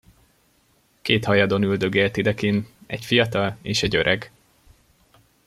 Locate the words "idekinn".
2.17-2.61